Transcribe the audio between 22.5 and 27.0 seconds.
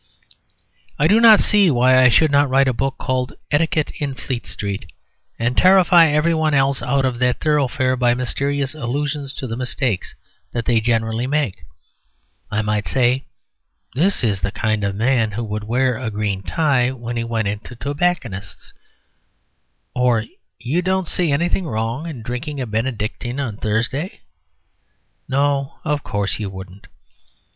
a Benedictine on Thursday?.... No, of course you wouldn't."